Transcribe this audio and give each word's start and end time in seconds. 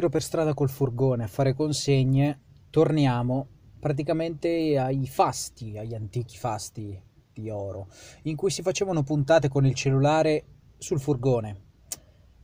giro 0.00 0.08
per 0.08 0.22
strada 0.22 0.54
col 0.54 0.70
furgone 0.70 1.24
a 1.24 1.28
fare 1.28 1.52
consegne, 1.52 2.40
torniamo 2.70 3.48
praticamente 3.78 4.78
ai 4.78 5.06
fasti, 5.06 5.76
agli 5.76 5.94
antichi 5.94 6.38
fasti 6.38 6.98
di 7.30 7.50
oro, 7.50 7.88
in 8.22 8.34
cui 8.34 8.50
si 8.50 8.62
facevano 8.62 9.02
puntate 9.02 9.48
con 9.48 9.66
il 9.66 9.74
cellulare 9.74 10.44
sul 10.78 11.00
furgone, 11.00 11.60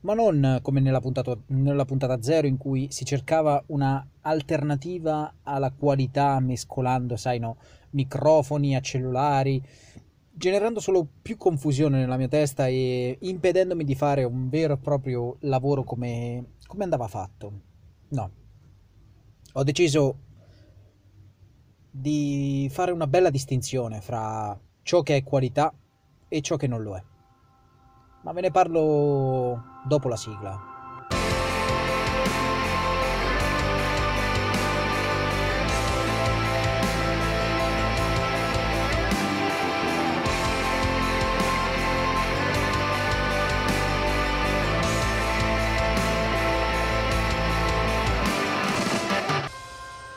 ma 0.00 0.12
non 0.12 0.58
come 0.60 0.80
nella 0.80 1.00
puntata, 1.00 1.34
nella 1.46 1.86
puntata 1.86 2.20
zero 2.20 2.46
in 2.46 2.58
cui 2.58 2.88
si 2.90 3.06
cercava 3.06 3.62
una 3.68 4.06
alternativa 4.20 5.36
alla 5.42 5.72
qualità 5.72 6.38
mescolando, 6.40 7.16
sai 7.16 7.38
no, 7.38 7.56
microfoni 7.90 8.76
a 8.76 8.80
cellulari, 8.80 9.62
generando 10.38 10.80
solo 10.80 11.08
più 11.22 11.38
confusione 11.38 11.98
nella 11.98 12.18
mia 12.18 12.28
testa 12.28 12.66
e 12.66 13.16
impedendomi 13.18 13.84
di 13.84 13.94
fare 13.94 14.22
un 14.22 14.50
vero 14.50 14.74
e 14.74 14.78
proprio 14.78 15.36
lavoro 15.40 15.82
come, 15.82 16.52
come 16.66 16.84
andava 16.84 17.08
fatto. 17.08 17.60
No. 18.08 18.30
Ho 19.54 19.62
deciso 19.62 20.18
di 21.90 22.68
fare 22.70 22.92
una 22.92 23.06
bella 23.06 23.30
distinzione 23.30 24.02
fra 24.02 24.58
ciò 24.82 25.02
che 25.02 25.16
è 25.16 25.22
qualità 25.22 25.72
e 26.28 26.40
ciò 26.42 26.56
che 26.56 26.66
non 26.66 26.82
lo 26.82 26.96
è. 26.96 27.02
Ma 28.22 28.32
ve 28.32 28.40
ne 28.42 28.50
parlo 28.50 29.62
dopo 29.88 30.08
la 30.08 30.16
sigla. 30.16 30.75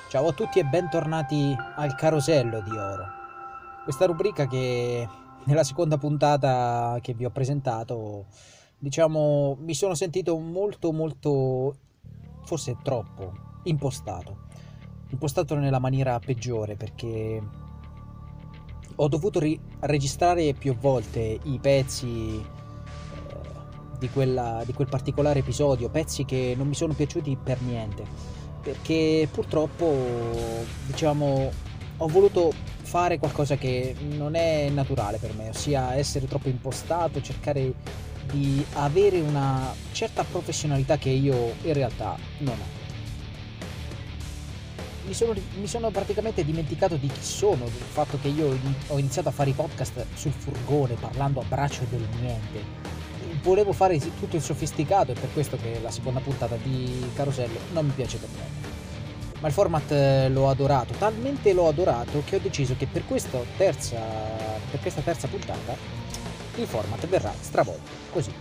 Ciao 0.09 0.29
a 0.29 0.33
tutti 0.33 0.57
e 0.57 0.65
bentornati 0.65 1.55
al 1.75 1.93
Carosello 1.93 2.61
di 2.61 2.71
Oro. 2.71 3.05
Questa 3.83 4.07
rubrica 4.07 4.47
che 4.47 5.07
nella 5.43 5.63
seconda 5.63 5.99
puntata 5.99 6.97
che 6.99 7.13
vi 7.13 7.25
ho 7.25 7.29
presentato, 7.29 8.25
diciamo, 8.80 9.55
mi 9.59 9.75
sono 9.75 9.93
sentito 9.93 10.35
molto 10.39 10.91
molto 10.91 11.75
forse 12.41 12.77
troppo 12.81 13.33
impostato. 13.65 14.47
Impostato 15.09 15.53
nella 15.53 15.77
maniera 15.77 16.17
peggiore 16.17 16.75
perché 16.75 17.43
ho 18.95 19.07
dovuto 19.07 19.39
ri- 19.39 19.61
registrare 19.81 20.53
più 20.53 20.75
volte 20.75 21.37
i 21.43 21.59
pezzi 21.59 22.35
eh, 22.39 22.45
di, 23.99 24.09
quella, 24.09 24.63
di 24.65 24.73
quel 24.73 24.89
particolare 24.89 25.41
episodio, 25.41 25.87
pezzi 25.91 26.25
che 26.25 26.55
non 26.57 26.67
mi 26.67 26.73
sono 26.73 26.93
piaciuti 26.93 27.37
per 27.37 27.61
niente 27.61 28.39
perché 28.61 29.27
purtroppo 29.31 30.65
diciamo 30.85 31.52
ho 31.97 32.07
voluto 32.07 32.53
fare 32.81 33.19
qualcosa 33.19 33.55
che 33.55 33.95
non 33.99 34.35
è 34.35 34.69
naturale 34.69 35.17
per 35.17 35.33
me, 35.35 35.49
ossia 35.49 35.95
essere 35.95 36.27
troppo 36.27 36.49
impostato, 36.49 37.21
cercare 37.21 37.73
di 38.31 38.63
avere 38.73 39.19
una 39.19 39.73
certa 39.91 40.23
professionalità 40.23 40.97
che 40.97 41.09
io 41.09 41.53
in 41.63 41.73
realtà 41.73 42.17
non 42.39 42.55
ho. 42.57 42.77
Mi 45.05 45.14
sono, 45.14 45.33
mi 45.59 45.67
sono, 45.67 45.89
praticamente 45.89 46.45
dimenticato 46.45 46.95
di 46.95 47.08
chi 47.08 47.21
sono, 47.21 47.65
del 47.65 47.71
fatto 47.71 48.19
che 48.21 48.27
io 48.27 48.58
ho 48.87 48.98
iniziato 48.99 49.30
a 49.30 49.31
fare 49.31 49.49
i 49.49 49.53
podcast 49.53 50.05
sul 50.14 50.31
furgone 50.31 50.93
parlando 50.95 51.39
a 51.39 51.43
braccio 51.48 51.81
del 51.89 52.05
niente 52.21 52.98
volevo 53.42 53.73
fare 53.73 53.98
tutto 53.98 54.36
il 54.36 54.42
sofisticato, 54.42 55.11
è 55.11 55.16
per 55.16 55.32
questo 55.33 55.58
che 55.58 55.80
la 55.82 55.92
seconda 55.92 56.20
puntata 56.20 56.55
di 56.61 57.10
Carosello 57.16 57.60
non 57.73 57.86
mi 57.86 57.94
piace 57.94 58.17
per 58.17 58.30
niente. 58.30 58.77
Ma 59.39 59.48
il 59.48 59.54
format 59.54 59.92
eh, 59.92 60.30
l'ho 60.30 60.50
adorato, 60.50 60.94
talmente 60.98 61.54
l'ho 61.54 61.67
adorato 61.67 62.23
che 62.26 62.36
ho 62.36 62.39
deciso 62.39 62.76
che 62.78 62.88
per 62.88 63.05
questa 63.05 63.39
terza, 63.58 63.98
per 64.70 64.82
questa 64.82 65.02
terza 65.02 65.28
puntata 65.28 65.76
il 66.55 66.67
format 66.67 67.08
verrà 67.08 67.33
stravolto, 67.39 67.89
così. 68.11 68.32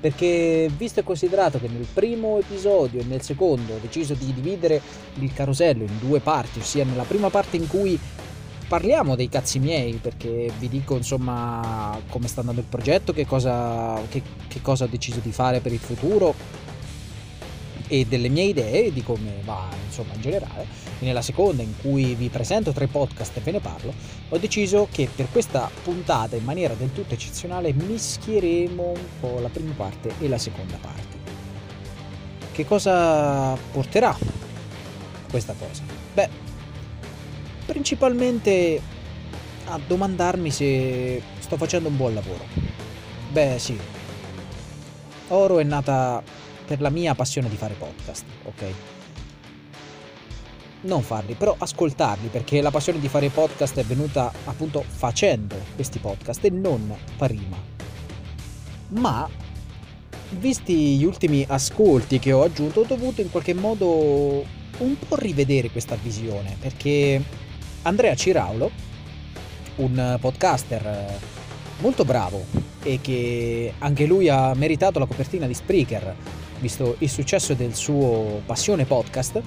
Perché 0.00 0.70
visto 0.76 1.00
e 1.00 1.02
considerato 1.02 1.58
che 1.58 1.66
nel 1.66 1.86
primo 1.92 2.38
episodio 2.38 3.00
e 3.00 3.04
nel 3.04 3.20
secondo 3.20 3.74
ho 3.74 3.78
deciso 3.80 4.14
di 4.14 4.32
dividere 4.32 4.80
il 5.14 5.32
carosello 5.32 5.82
in 5.82 5.98
due 5.98 6.20
parti, 6.20 6.60
ossia 6.60 6.84
nella 6.84 7.02
prima 7.02 7.30
parte 7.30 7.56
in 7.56 7.66
cui 7.66 7.98
parliamo 8.68 9.16
dei 9.16 9.30
cazzi 9.30 9.58
miei 9.58 9.94
perché 9.94 10.52
vi 10.58 10.68
dico 10.68 10.94
insomma 10.94 11.98
come 12.08 12.28
sta 12.28 12.40
andando 12.40 12.60
il 12.60 12.66
progetto, 12.68 13.12
che 13.12 13.26
cosa, 13.26 14.00
che, 14.08 14.22
che 14.46 14.60
cosa 14.60 14.84
ho 14.84 14.88
deciso 14.88 15.20
di 15.20 15.32
fare 15.32 15.60
per 15.60 15.72
il 15.72 15.78
futuro 15.78 16.34
e 17.88 18.04
delle 18.04 18.28
mie 18.28 18.44
idee 18.44 18.92
di 18.92 19.02
come 19.02 19.40
va 19.44 19.66
insomma 19.86 20.12
in 20.12 20.20
generale 20.20 20.66
e 21.00 21.04
nella 21.06 21.22
seconda 21.22 21.62
in 21.62 21.72
cui 21.80 22.14
vi 22.14 22.28
presento 22.28 22.72
tre 22.72 22.86
podcast 22.86 23.34
e 23.38 23.40
ve 23.40 23.52
ne 23.52 23.60
parlo 23.60 23.94
ho 24.28 24.36
deciso 24.36 24.88
che 24.92 25.08
per 25.14 25.28
questa 25.32 25.70
puntata 25.82 26.36
in 26.36 26.44
maniera 26.44 26.74
del 26.74 26.92
tutto 26.92 27.14
eccezionale 27.14 27.72
mischieremo 27.72 28.82
un 28.82 29.20
po' 29.20 29.38
la 29.40 29.48
prima 29.48 29.72
parte 29.74 30.12
e 30.20 30.28
la 30.28 30.36
seconda 30.36 30.76
parte 30.78 31.16
che 32.52 32.66
cosa 32.66 33.56
porterà 33.72 34.14
questa 35.30 35.54
cosa? 35.58 35.82
beh 36.12 36.47
principalmente 37.68 38.80
a 39.66 39.78
domandarmi 39.86 40.50
se 40.50 41.20
sto 41.38 41.58
facendo 41.58 41.90
un 41.90 41.96
buon 41.98 42.14
lavoro. 42.14 42.46
Beh 43.30 43.58
sì, 43.58 43.78
Oro 45.28 45.58
è 45.58 45.64
nata 45.64 46.22
per 46.66 46.80
la 46.80 46.88
mia 46.88 47.14
passione 47.14 47.50
di 47.50 47.56
fare 47.56 47.74
podcast, 47.74 48.24
ok? 48.44 48.62
Non 50.80 51.02
farli, 51.02 51.34
però 51.34 51.54
ascoltarli, 51.58 52.28
perché 52.28 52.62
la 52.62 52.70
passione 52.70 53.00
di 53.00 53.08
fare 53.08 53.28
podcast 53.28 53.78
è 53.78 53.84
venuta 53.84 54.32
appunto 54.46 54.82
facendo 54.86 55.56
questi 55.74 55.98
podcast 55.98 56.42
e 56.44 56.50
non 56.50 56.96
prima. 57.18 57.56
Ma, 58.90 59.28
visti 60.30 60.96
gli 60.96 61.04
ultimi 61.04 61.44
ascolti 61.46 62.18
che 62.18 62.32
ho 62.32 62.42
aggiunto, 62.42 62.80
ho 62.80 62.84
dovuto 62.84 63.20
in 63.20 63.30
qualche 63.30 63.52
modo 63.52 64.56
un 64.78 64.96
po' 64.98 65.16
rivedere 65.16 65.70
questa 65.70 65.96
visione, 65.96 66.56
perché 66.58 67.22
Andrea 67.88 68.14
Ciraulo, 68.14 68.70
un 69.76 70.18
podcaster 70.20 70.86
eh, 70.86 71.18
molto 71.78 72.04
bravo 72.04 72.44
e 72.82 73.00
che 73.00 73.72
anche 73.78 74.04
lui 74.04 74.28
ha 74.28 74.52
meritato 74.54 74.98
la 74.98 75.06
copertina 75.06 75.46
di 75.46 75.54
Spreaker, 75.54 76.14
visto 76.60 76.96
il 76.98 77.08
successo 77.08 77.54
del 77.54 77.74
suo 77.74 78.42
Passione 78.44 78.84
Podcast, 78.84 79.40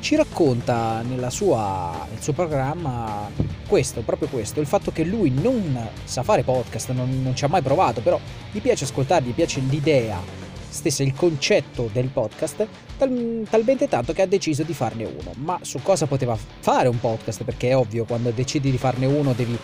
ci 0.00 0.16
racconta 0.16 1.02
sua, 1.28 2.06
nel 2.10 2.22
suo 2.22 2.32
programma 2.32 3.28
questo, 3.68 4.00
proprio 4.00 4.28
questo, 4.28 4.60
il 4.60 4.66
fatto 4.66 4.90
che 4.90 5.04
lui 5.04 5.30
non 5.30 5.78
sa 6.04 6.22
fare 6.22 6.44
podcast, 6.44 6.92
non, 6.92 7.20
non 7.22 7.36
ci 7.36 7.44
ha 7.44 7.48
mai 7.48 7.60
provato, 7.60 8.00
però 8.00 8.18
gli 8.52 8.60
piace 8.62 8.84
ascoltarli, 8.84 9.28
gli 9.28 9.34
piace 9.34 9.60
l'idea 9.60 10.18
stessa 10.68 11.02
il 11.02 11.14
concetto 11.14 11.88
del 11.92 12.08
podcast 12.08 12.66
tal- 12.96 13.46
talmente 13.48 13.88
tanto 13.88 14.12
che 14.12 14.22
ha 14.22 14.26
deciso 14.26 14.62
di 14.62 14.74
farne 14.74 15.04
uno. 15.04 15.32
Ma 15.36 15.58
su 15.62 15.80
cosa 15.82 16.06
poteva 16.06 16.36
fare 16.36 16.88
un 16.88 16.98
podcast? 16.98 17.44
Perché 17.44 17.70
è 17.70 17.76
ovvio, 17.76 18.04
quando 18.04 18.30
decidi 18.30 18.70
di 18.70 18.78
farne 18.78 19.06
uno 19.06 19.32
devi, 19.32 19.58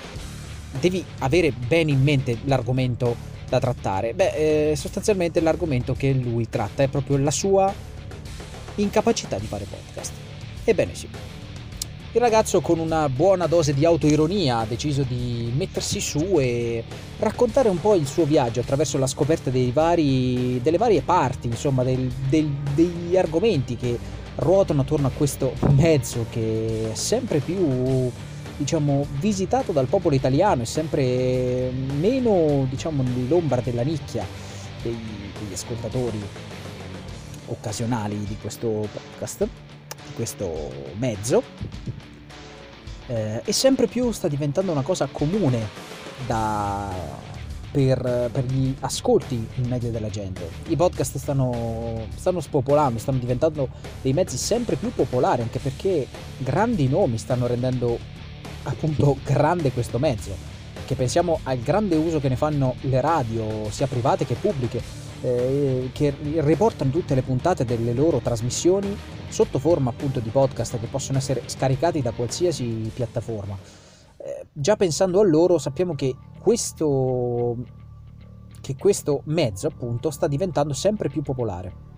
devi 0.81 1.05
avere 1.19 1.53
bene 1.53 1.91
in 1.93 2.03
mente 2.03 2.39
l'argomento 2.45 3.31
da 3.49 3.59
trattare. 3.61 4.15
Beh, 4.15 4.71
eh, 4.71 4.77
sostanzialmente 4.77 5.41
l'argomento 5.41 5.95
che 5.95 6.13
lui 6.13 6.49
tratta 6.49 6.83
è 6.83 6.89
proprio 6.89 7.19
la 7.19 7.31
sua 7.31 7.73
incapacità 8.77 9.39
di 9.39 9.47
fare 9.47 9.67
podcast. 9.69 10.13
Ebbene 10.65 10.95
sì. 10.95 11.09
Il 12.15 12.21
ragazzo 12.21 12.61
con 12.61 12.79
una 12.79 13.09
buona 13.09 13.47
dose 13.47 13.73
di 13.73 13.87
autoironia 13.87 14.59
ha 14.59 14.65
deciso 14.67 15.03
di 15.03 15.51
mettersi 15.57 15.99
su 15.99 16.39
e 16.39 16.85
raccontare 17.19 17.71
un 17.71 17.81
po' 17.81 17.95
il 17.95 18.07
suo 18.07 18.27
viaggio 18.27 18.61
attraverso 18.61 18.99
la 18.99 19.07
scoperta 19.07 19.51
vari, 19.73 20.61
delle 20.61 20.77
varie 20.77 21.01
parti, 21.01 21.47
insomma, 21.47 21.83
del, 21.83 22.13
del, 22.29 22.51
degli 22.75 23.17
argomenti 23.17 23.77
che 23.77 23.99
ruotano 24.35 24.83
attorno 24.83 25.07
a 25.07 25.11
questo 25.11 25.55
mezzo 25.71 26.27
che 26.29 26.91
è 26.93 26.95
sempre 26.95 27.39
più 27.39 28.11
diciamo 28.59 29.07
visitato 29.19 29.73
dal 29.73 29.87
popolo 29.87 30.15
italiano 30.15 30.63
e 30.63 30.67
sempre 30.67 31.71
meno 31.99 32.67
diciamo 32.69 33.03
nell'ombra 33.03 33.63
della 33.63 33.83
nicchia 33.83 34.27
dei, 34.83 34.99
degli 35.39 35.53
ascoltatori 35.53 36.21
occasionali 37.47 38.23
di 38.25 38.37
questo 38.39 38.87
podcast 38.93 39.49
di 40.13 40.13
questo 40.15 40.71
mezzo 40.99 41.43
eh, 43.07 43.43
e 43.45 43.53
sempre 43.53 43.87
più 43.87 44.11
sta 44.13 44.29
diventando 44.29 44.73
una 44.73 44.83
cosa 44.83 45.09
comune 45.11 45.69
da, 46.27 46.91
per, 47.71 48.31
per, 48.31 48.45
gli 48.45 48.75
ascolti 48.81 49.35
in 49.55 49.69
media 49.69 49.91
della 49.91 50.11
gente. 50.11 50.49
I 50.69 50.77
podcast 50.77 51.17
stanno, 51.17 52.07
stanno 52.15 52.41
spopolando, 52.41 52.99
stanno 52.99 53.19
diventando 53.19 53.69
dei 54.03 54.13
mezzi 54.13 54.37
sempre 54.37 54.77
più 54.77 54.93
popolari, 54.93 55.43
anche 55.43 55.59
perché 55.59 56.07
grandi 56.39 56.89
nomi 56.89 57.19
stanno 57.19 57.47
rendendo 57.47 57.99
appunto 58.65 59.17
grande 59.25 59.73
questo 59.73 59.99
mezzo. 59.99 60.51
Che 60.85 60.95
pensiamo 60.95 61.41
al 61.45 61.59
grande 61.59 61.97
uso 61.97 62.21
che 62.21 62.29
ne 62.29 62.37
fanno 62.37 62.75
le 62.83 63.01
radio, 63.01 63.71
sia 63.71 63.87
private 63.87 64.27
che 64.27 64.35
pubbliche, 64.35 64.83
eh, 65.23 65.91
che 65.93 66.15
riportano 66.21 66.91
tutte 66.91 67.15
le 67.15 67.23
puntate 67.23 67.65
delle 67.65 67.93
loro 67.93 68.19
trasmissioni 68.19 68.97
sotto 69.29 69.59
forma 69.59 69.91
appunto 69.91 70.21
di 70.21 70.29
podcast 70.29 70.79
che 70.79 70.87
possono 70.87 71.19
essere 71.19 71.43
scaricati 71.47 72.03
da 72.03 72.11
qualsiasi 72.11 72.91
piattaforma. 72.93 73.57
Eh, 74.17 74.47
già 74.53 74.77
pensando 74.77 75.21
a 75.21 75.25
loro 75.25 75.59
sappiamo 75.59 75.95
che 75.95 76.15
questo, 76.41 77.57
che 78.61 78.77
questo 78.77 79.23
mezzo 79.27 79.69
appunto 79.69 80.11
sta 80.11 80.27
diventando 80.27 80.75
sempre 80.75 81.09
più 81.09 81.23
popolare 81.23 81.91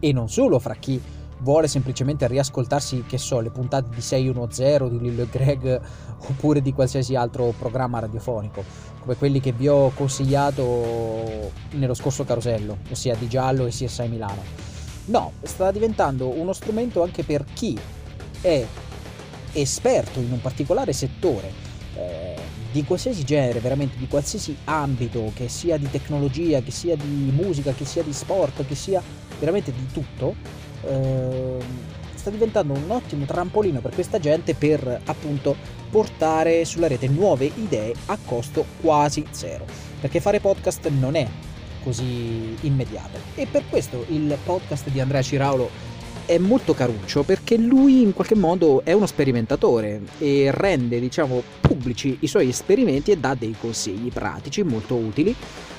e 0.00 0.12
non 0.12 0.28
solo 0.28 0.58
fra 0.58 0.74
chi 0.74 1.00
vuole 1.38 1.68
semplicemente 1.68 2.26
riascoltarsi, 2.26 3.04
che 3.06 3.18
so, 3.18 3.40
le 3.40 3.50
puntate 3.50 3.94
di 3.94 4.00
610 4.00 4.90
di 4.90 4.98
Lillo 5.00 5.22
e 5.22 5.28
Greg 5.30 5.80
oppure 6.28 6.62
di 6.62 6.72
qualsiasi 6.72 7.14
altro 7.14 7.52
programma 7.58 7.98
radiofonico, 7.98 8.64
come 9.00 9.16
quelli 9.16 9.40
che 9.40 9.52
vi 9.52 9.68
ho 9.68 9.90
consigliato 9.90 11.52
nello 11.72 11.94
scorso 11.94 12.24
carosello, 12.24 12.78
ossia 12.90 13.14
di 13.14 13.28
Giallo 13.28 13.66
e 13.66 13.70
CSI 13.70 14.08
Milano. 14.08 14.42
No, 15.06 15.32
sta 15.42 15.70
diventando 15.70 16.28
uno 16.28 16.52
strumento 16.52 17.02
anche 17.02 17.22
per 17.22 17.44
chi 17.52 17.78
è 18.40 18.66
esperto 19.52 20.20
in 20.20 20.32
un 20.32 20.40
particolare 20.40 20.92
settore, 20.92 21.52
eh, 21.94 22.34
di 22.72 22.84
qualsiasi 22.84 23.24
genere, 23.24 23.60
veramente 23.60 23.96
di 23.96 24.08
qualsiasi 24.08 24.56
ambito, 24.64 25.32
che 25.34 25.48
sia 25.48 25.76
di 25.78 25.88
tecnologia, 25.90 26.60
che 26.60 26.70
sia 26.70 26.96
di 26.96 27.32
musica, 27.34 27.72
che 27.72 27.84
sia 27.84 28.02
di 28.02 28.12
sport, 28.12 28.66
che 28.66 28.74
sia 28.74 29.02
veramente 29.38 29.72
di 29.72 29.86
tutto, 29.92 30.34
eh, 30.82 31.58
sta 32.14 32.30
diventando 32.30 32.72
un 32.72 32.90
ottimo 32.90 33.24
trampolino 33.24 33.80
per 33.80 33.94
questa 33.94 34.18
gente 34.18 34.54
per 34.54 35.00
appunto 35.04 35.56
portare 35.90 36.64
sulla 36.64 36.88
rete 36.88 37.08
nuove 37.08 37.50
idee 37.54 37.94
a 38.06 38.18
costo 38.24 38.64
quasi 38.80 39.24
zero. 39.30 39.64
Perché 40.00 40.20
fare 40.20 40.40
podcast 40.40 40.88
non 40.88 41.14
è 41.14 41.26
così 41.82 42.56
immediato. 42.62 43.18
E 43.36 43.46
per 43.46 43.62
questo 43.68 44.04
il 44.08 44.36
podcast 44.44 44.88
di 44.90 45.00
Andrea 45.00 45.22
Ciraulo 45.22 45.70
è 46.26 46.38
molto 46.38 46.74
caruccio 46.74 47.22
perché 47.22 47.56
lui 47.56 48.02
in 48.02 48.12
qualche 48.12 48.34
modo 48.34 48.82
è 48.84 48.92
uno 48.92 49.06
sperimentatore 49.06 50.02
e 50.18 50.50
rende 50.52 50.98
diciamo 50.98 51.40
pubblici 51.60 52.16
i 52.20 52.26
suoi 52.26 52.48
esperimenti 52.48 53.12
e 53.12 53.16
dà 53.16 53.36
dei 53.38 53.54
consigli 53.58 54.10
pratici 54.10 54.64
molto 54.64 54.96
utili 54.96 55.34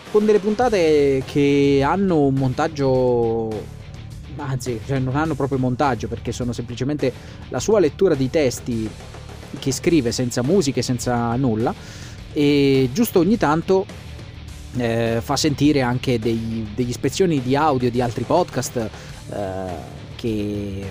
con 0.10 0.26
delle 0.26 0.40
puntate 0.40 1.22
che 1.26 1.82
hanno 1.84 2.22
un 2.22 2.34
montaggio 2.36 3.76
anzi 4.38 4.80
cioè 4.86 5.00
non 5.00 5.16
hanno 5.16 5.36
proprio 5.36 5.58
montaggio 5.58 6.08
perché 6.08 6.32
sono 6.32 6.54
semplicemente 6.54 7.12
la 7.50 7.60
sua 7.60 7.80
lettura 7.80 8.16
di 8.16 8.30
testi 8.30 8.90
che 9.60 9.72
scrive 9.72 10.12
senza 10.12 10.42
musiche, 10.44 10.82
senza 10.82 11.36
nulla 11.36 11.74
e 12.34 12.90
giusto 12.94 13.20
ogni 13.20 13.38
tanto 13.38 13.86
eh, 14.76 15.20
fa 15.24 15.36
sentire 15.36 15.82
anche 15.82 16.20
dei, 16.20 16.68
degli 16.76 16.90
ispezioni 16.90 17.42
di 17.42 17.56
audio 17.56 17.90
di 17.90 18.02
altri 18.02 18.24
podcast 18.24 18.78
eh, 18.78 18.90
che, 20.16 20.86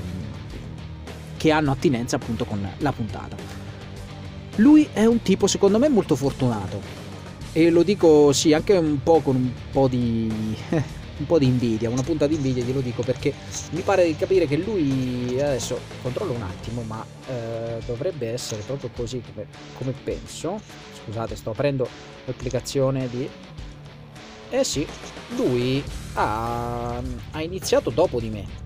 che 1.37 1.50
hanno 1.50 1.70
attinenza 1.70 2.16
appunto 2.16 2.44
con 2.44 2.66
la 2.78 2.93
puntata. 2.93 3.37
Lui 4.56 4.88
è 4.93 5.04
un 5.04 5.20
tipo 5.22 5.46
secondo 5.46 5.78
me 5.78 5.88
molto 5.88 6.16
fortunato 6.16 6.81
e 7.52 7.70
lo 7.70 7.82
dico 7.82 8.32
sì 8.32 8.52
anche 8.52 8.76
un 8.76 9.02
po' 9.02 9.20
con 9.20 9.37
un 9.37 9.50
po' 9.70 9.88
di 9.88 10.31
un 11.18 11.26
po' 11.26 11.38
di 11.38 11.46
invidia, 11.46 11.88
una 11.88 12.02
punta 12.02 12.26
di 12.26 12.34
invidia 12.34 12.62
glielo 12.62 12.80
dico 12.80 13.02
perché 13.02 13.32
mi 13.70 13.80
pare 13.80 14.04
di 14.04 14.16
capire 14.16 14.46
che 14.46 14.56
lui 14.56 15.40
adesso 15.40 15.78
controllo 16.02 16.32
un 16.32 16.42
attimo 16.42 16.82
ma 16.82 17.04
eh, 17.28 17.78
dovrebbe 17.86 18.30
essere 18.30 18.62
proprio 18.62 18.90
così 18.94 19.22
come, 19.32 19.46
come, 19.78 19.94
penso. 20.04 20.60
Scusate 21.04 21.36
sto 21.36 21.50
aprendo 21.50 21.88
l'applicazione 22.24 23.08
di 23.08 23.28
eh 24.50 24.64
sì 24.64 24.86
lui 25.36 25.82
ha, 26.14 26.96
ha 27.30 27.42
iniziato 27.42 27.90
dopo 27.90 28.20
di 28.20 28.30
me. 28.30 28.64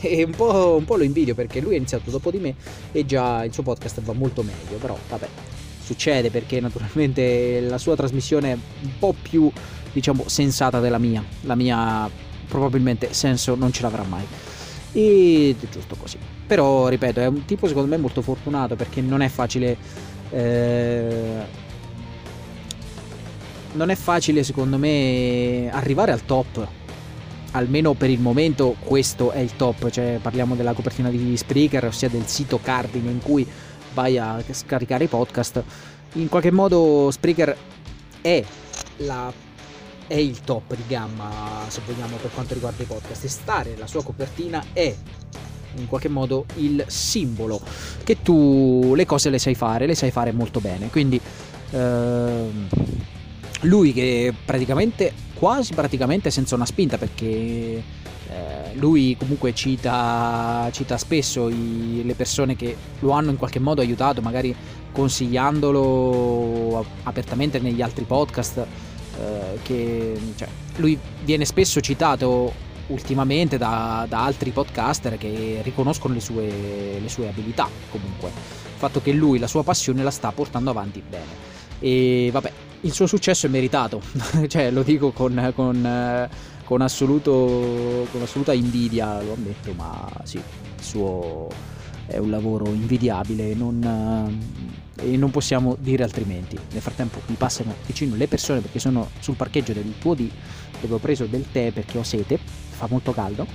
E 0.00 0.22
un 0.22 0.30
po', 0.30 0.76
un 0.78 0.84
po' 0.84 0.96
lo 0.96 1.02
invidio 1.02 1.34
perché 1.34 1.60
lui 1.60 1.74
ha 1.74 1.76
iniziato 1.76 2.10
dopo 2.10 2.30
di 2.30 2.38
me 2.38 2.54
e 2.92 3.04
già 3.04 3.42
il 3.42 3.52
suo 3.52 3.64
podcast 3.64 4.00
va 4.02 4.12
molto 4.12 4.44
meglio 4.44 4.76
però 4.76 4.96
vabbè 5.08 5.57
succede 5.88 6.30
perché 6.30 6.60
naturalmente 6.60 7.60
la 7.60 7.78
sua 7.78 7.96
trasmissione 7.96 8.52
è 8.52 8.58
un 8.82 8.90
po' 8.98 9.14
più 9.20 9.50
diciamo 9.90 10.24
sensata 10.26 10.80
della 10.80 10.98
mia. 10.98 11.24
La 11.42 11.54
mia 11.54 12.10
probabilmente 12.46 13.14
senso 13.14 13.54
non 13.54 13.72
ce 13.72 13.82
l'avrà 13.82 14.02
mai. 14.02 14.26
E 14.92 15.56
giusto 15.70 15.96
così. 15.96 16.18
Però 16.46 16.88
ripeto 16.88 17.20
è 17.20 17.26
un 17.26 17.44
tipo 17.46 17.66
secondo 17.66 17.88
me 17.88 17.96
molto 17.96 18.20
fortunato 18.20 18.76
perché 18.76 19.00
non 19.00 19.22
è 19.22 19.28
facile 19.28 19.76
eh, 20.30 21.66
non 23.72 23.90
è 23.90 23.94
facile 23.94 24.42
secondo 24.42 24.76
me 24.76 25.70
arrivare 25.72 26.12
al 26.12 26.24
top. 26.26 26.66
Almeno 27.52 27.94
per 27.94 28.10
il 28.10 28.20
momento 28.20 28.76
questo 28.78 29.30
è 29.30 29.38
il 29.38 29.56
top. 29.56 29.88
Cioè 29.88 30.18
parliamo 30.20 30.54
della 30.54 30.74
copertina 30.74 31.08
di 31.08 31.34
Spreaker 31.34 31.86
ossia 31.86 32.10
del 32.10 32.26
sito 32.26 32.58
cardine 32.62 33.10
in 33.10 33.22
cui 33.22 33.46
vai 33.94 34.18
a 34.18 34.42
scaricare 34.50 35.04
i 35.04 35.08
podcast, 35.08 35.62
in 36.14 36.28
qualche 36.28 36.50
modo 36.50 37.10
Spreaker 37.10 37.56
è, 38.20 38.44
la, 38.98 39.32
è 40.06 40.14
il 40.14 40.40
top 40.40 40.74
di 40.74 40.84
gamma, 40.86 41.30
se 41.68 41.80
vogliamo, 41.86 42.16
per 42.16 42.30
quanto 42.32 42.54
riguarda 42.54 42.82
i 42.82 42.86
podcast. 42.86 43.24
E 43.24 43.28
stare 43.28 43.76
la 43.76 43.86
sua 43.86 44.02
copertina 44.02 44.64
è 44.72 44.94
in 45.76 45.86
qualche 45.86 46.08
modo 46.08 46.46
il 46.56 46.84
simbolo 46.88 47.60
che 48.02 48.22
tu 48.22 48.94
le 48.96 49.06
cose 49.06 49.30
le 49.30 49.38
sai 49.38 49.54
fare, 49.54 49.86
le 49.86 49.94
sai 49.94 50.10
fare 50.10 50.32
molto 50.32 50.60
bene. 50.60 50.88
Quindi 50.88 51.20
ehm, 51.70 52.68
lui 53.62 53.92
che 53.92 54.34
praticamente, 54.44 55.12
quasi 55.38 55.72
praticamente 55.72 56.30
senza 56.30 56.56
una 56.56 56.66
spinta, 56.66 56.98
perché 56.98 57.24
eh, 57.24 58.74
lui 58.74 59.16
comunque 59.16 59.54
cita, 59.54 60.68
cita 60.72 60.98
spesso 60.98 61.48
i, 61.48 62.02
le 62.04 62.14
persone 62.14 62.56
che 62.56 62.76
lo 62.98 63.12
hanno 63.12 63.30
in 63.30 63.36
qualche 63.36 63.60
modo 63.60 63.80
aiutato, 63.80 64.20
magari 64.20 64.54
consigliandolo 64.90 66.84
apertamente 67.04 67.60
negli 67.60 67.80
altri 67.80 68.04
podcast. 68.04 68.58
Eh, 68.58 69.58
che, 69.62 70.18
cioè, 70.36 70.48
lui 70.76 70.98
viene 71.24 71.44
spesso 71.44 71.80
citato 71.80 72.66
ultimamente 72.88 73.58
da, 73.58 74.06
da, 74.08 74.24
altri 74.24 74.50
podcaster 74.50 75.18
che 75.18 75.60
riconoscono 75.62 76.14
le 76.14 76.20
sue, 76.20 77.00
le 77.00 77.08
sue 77.08 77.28
abilità 77.28 77.68
comunque. 77.90 78.28
Il 78.28 78.78
fatto 78.78 79.00
che 79.00 79.12
lui 79.12 79.38
la 79.38 79.46
sua 79.46 79.62
passione 79.62 80.02
la 80.02 80.10
sta 80.10 80.32
portando 80.32 80.70
avanti 80.70 81.02
bene. 81.06 81.56
E 81.80 82.30
vabbè, 82.32 82.52
il 82.82 82.92
suo 82.92 83.06
successo 83.06 83.46
è 83.46 83.50
meritato, 83.50 84.00
cioè 84.48 84.70
lo 84.70 84.82
dico 84.82 85.10
con, 85.12 85.52
con 85.54 86.28
con, 86.68 86.82
assoluto, 86.82 88.06
con 88.12 88.20
assoluta 88.20 88.52
invidia, 88.52 89.22
lo 89.22 89.32
ammetto, 89.32 89.72
ma 89.72 90.06
sì, 90.24 90.36
il 90.36 90.84
suo 90.84 91.48
è 92.04 92.18
un 92.18 92.28
lavoro 92.28 92.66
invidiabile 92.66 93.54
non, 93.54 94.38
eh, 95.00 95.12
e 95.12 95.16
non 95.16 95.30
possiamo 95.30 95.78
dire 95.80 96.02
altrimenti. 96.02 96.58
Nel 96.72 96.82
frattempo 96.82 97.22
mi 97.28 97.36
passano 97.36 97.74
vicino 97.86 98.16
le 98.16 98.28
persone 98.28 98.60
perché 98.60 98.78
sono 98.80 99.08
sul 99.18 99.34
parcheggio 99.34 99.72
del 99.72 99.94
tuo 99.98 100.12
di 100.12 100.30
dove 100.78 100.94
ho 100.94 100.98
preso 100.98 101.24
del 101.24 101.46
tè 101.50 101.72
perché 101.72 101.96
ho 101.96 102.02
sete, 102.02 102.38
fa 102.38 102.86
molto 102.90 103.12
caldo 103.12 103.46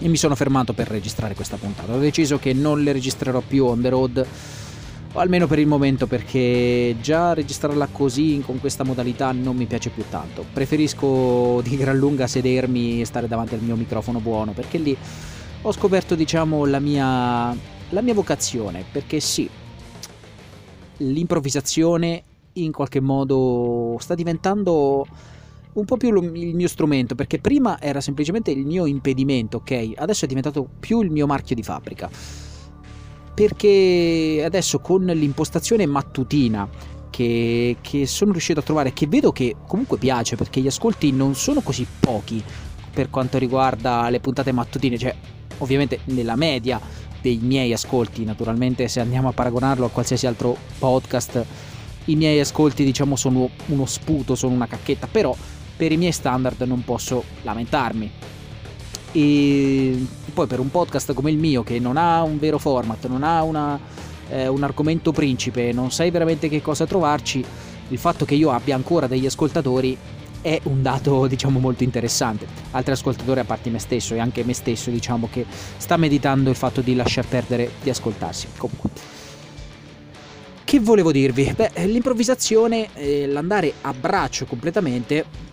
e 0.00 0.08
mi 0.08 0.16
sono 0.16 0.34
fermato 0.34 0.72
per 0.72 0.88
registrare 0.88 1.36
questa 1.36 1.58
puntata. 1.58 1.94
Ho 1.94 2.00
deciso 2.00 2.40
che 2.40 2.52
non 2.52 2.82
le 2.82 2.90
registrerò 2.90 3.40
più 3.40 3.66
on 3.66 3.80
the 3.82 3.88
road 3.88 4.26
o 5.12 5.18
almeno 5.18 5.46
per 5.46 5.58
il 5.58 5.66
momento 5.66 6.06
perché 6.06 6.96
già 7.00 7.34
registrarla 7.34 7.88
così 7.90 8.40
con 8.44 8.60
questa 8.60 8.84
modalità 8.84 9.32
non 9.32 9.56
mi 9.56 9.66
piace 9.66 9.90
più 9.90 10.04
tanto. 10.08 10.44
Preferisco 10.52 11.60
di 11.62 11.76
gran 11.76 11.96
lunga 11.96 12.26
sedermi 12.26 13.00
e 13.00 13.04
stare 13.04 13.26
davanti 13.26 13.54
al 13.54 13.62
mio 13.62 13.74
microfono 13.74 14.20
buono 14.20 14.52
perché 14.52 14.78
lì 14.78 14.96
ho 15.62 15.72
scoperto 15.72 16.14
diciamo 16.14 16.64
la 16.64 16.78
mia, 16.78 17.54
la 17.88 18.02
mia 18.02 18.14
vocazione 18.14 18.84
perché 18.90 19.18
sì, 19.18 19.48
l'improvvisazione 20.98 22.22
in 22.54 22.72
qualche 22.72 23.00
modo 23.00 23.96
sta 23.98 24.14
diventando 24.14 25.06
un 25.72 25.84
po' 25.84 25.96
più 25.96 26.14
il 26.22 26.54
mio 26.54 26.68
strumento 26.68 27.14
perché 27.14 27.38
prima 27.38 27.80
era 27.80 28.00
semplicemente 28.00 28.52
il 28.52 28.64
mio 28.64 28.86
impedimento, 28.86 29.58
ok? 29.58 29.92
Adesso 29.96 30.24
è 30.24 30.28
diventato 30.28 30.68
più 30.78 31.00
il 31.02 31.10
mio 31.10 31.26
marchio 31.26 31.56
di 31.56 31.62
fabbrica 31.62 32.48
perché 33.34 34.42
adesso 34.44 34.80
con 34.80 35.04
l'impostazione 35.04 35.86
mattutina 35.86 36.68
che, 37.10 37.76
che, 37.80 38.06
sono 38.06 38.32
riuscito 38.32 38.60
a 38.60 38.62
trovare, 38.62 38.92
che 38.92 39.06
vedo 39.06 39.32
che 39.32 39.56
comunque 39.66 39.98
piace 39.98 40.36
perché 40.36 40.60
gli 40.60 40.66
ascolti 40.66 41.12
non 41.12 41.34
sono 41.34 41.60
così 41.60 41.86
pochi 41.98 42.42
per 42.92 43.10
quanto 43.10 43.38
riguarda 43.38 44.08
le 44.10 44.20
puntate 44.20 44.52
mattutine, 44.52 44.98
cioè 44.98 45.14
ovviamente 45.58 46.00
nella 46.04 46.36
media 46.36 46.80
dei 47.20 47.38
miei 47.42 47.72
ascolti, 47.72 48.24
naturalmente 48.24 48.88
se 48.88 49.00
andiamo 49.00 49.28
a 49.28 49.32
paragonarlo 49.32 49.86
a 49.86 49.90
qualsiasi 49.90 50.26
altro 50.26 50.56
podcast, 50.78 51.44
i 52.06 52.16
miei 52.16 52.40
ascolti 52.40 52.84
diciamo 52.84 53.16
sono 53.16 53.50
uno 53.66 53.86
sputo, 53.86 54.34
sono 54.34 54.54
una 54.54 54.66
cacchetta, 54.66 55.06
però 55.06 55.36
per 55.76 55.92
i 55.92 55.96
miei 55.96 56.12
standard 56.12 56.60
non 56.62 56.82
posso 56.84 57.24
lamentarmi 57.42 58.10
e 59.12 60.06
poi 60.32 60.46
per 60.46 60.60
un 60.60 60.70
podcast 60.70 61.12
come 61.14 61.30
il 61.30 61.38
mio 61.38 61.62
che 61.62 61.78
non 61.78 61.96
ha 61.96 62.22
un 62.22 62.38
vero 62.38 62.58
format, 62.58 63.06
non 63.06 63.22
ha 63.22 63.42
una, 63.42 63.78
eh, 64.28 64.48
un 64.48 64.62
argomento 64.62 65.12
principe, 65.12 65.72
non 65.72 65.90
sai 65.90 66.10
veramente 66.10 66.48
che 66.48 66.62
cosa 66.62 66.86
trovarci, 66.86 67.44
il 67.88 67.98
fatto 67.98 68.24
che 68.24 68.34
io 68.34 68.50
abbia 68.50 68.74
ancora 68.74 69.06
degli 69.06 69.26
ascoltatori 69.26 69.96
è 70.42 70.58
un 70.64 70.82
dato 70.82 71.26
diciamo 71.28 71.58
molto 71.58 71.82
interessante. 71.82 72.46
Altri 72.72 72.92
ascoltatori 72.92 73.40
a 73.40 73.44
parte 73.44 73.70
me 73.70 73.78
stesso 73.78 74.14
e 74.14 74.18
anche 74.18 74.44
me 74.44 74.54
stesso 74.54 74.90
diciamo 74.90 75.28
che 75.30 75.44
sta 75.76 75.96
meditando 75.96 76.50
il 76.50 76.56
fatto 76.56 76.80
di 76.80 76.94
lasciar 76.94 77.26
perdere 77.26 77.70
di 77.82 77.90
ascoltarsi. 77.90 78.46
Comunque. 78.56 78.90
Che 80.64 80.78
volevo 80.78 81.10
dirvi? 81.10 81.52
Beh, 81.54 81.72
l'improvvisazione, 81.86 82.90
eh, 82.94 83.26
l'andare 83.26 83.72
a 83.80 83.92
braccio 83.92 84.44
completamente 84.46 85.48